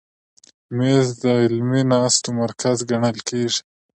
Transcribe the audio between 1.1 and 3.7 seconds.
د علمي ناستو مرکز ګڼل کېږي.